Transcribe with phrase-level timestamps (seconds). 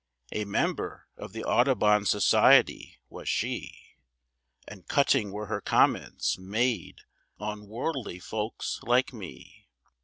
[0.31, 3.97] A member of the Audubon Society was she;
[4.67, 7.01] And cutting were her comments made
[7.37, 9.67] on worldly folks like me.